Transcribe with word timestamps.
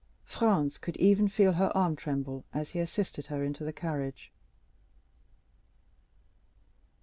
Franz 0.25 0.79
could 0.79 0.97
even 0.97 1.27
feel 1.27 1.53
her 1.53 1.71
arm 1.77 1.95
tremble 1.95 2.43
as 2.55 2.71
he 2.71 2.79
assisted 2.79 3.27
her 3.27 3.43
into 3.43 3.63
the 3.63 3.71
carriage. 3.71 4.31